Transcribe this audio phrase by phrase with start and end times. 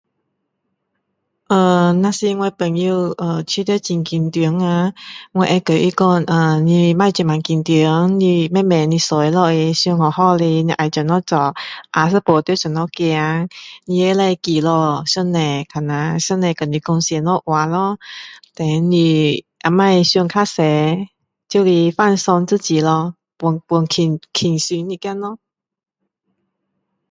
[1.45, 4.95] 呃如果我朋友呃觉得很紧张呀
[5.31, 11.53] 我会跟她讲呃妳不要这么紧张妳慢慢的坐下来想好好的妳要怎样做
[11.93, 17.99] 下一步要怎样走你也可以祈祷上帝看下上帝跟你讲什么话咯
[18.55, 21.09] then 你也不要想太多
[21.47, 25.37] 就是放松自己咯放轻轻松一点咯